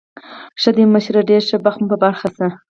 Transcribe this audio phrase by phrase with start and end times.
[0.61, 2.47] ښه ده، مشره، ډېر ښه بخت مو په برخه شه.